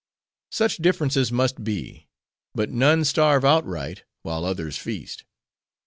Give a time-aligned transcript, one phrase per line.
[0.49, 2.07] Such differences must be.
[2.55, 5.25] But none starve outright, while others feast.